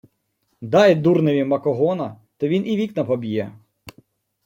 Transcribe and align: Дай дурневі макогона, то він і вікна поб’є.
Дай 0.61 0.95
дурневі 0.95 1.43
макогона, 1.43 2.17
то 2.37 2.47
він 2.47 2.67
і 2.67 2.77
вікна 2.77 3.03
поб’є. 3.05 3.51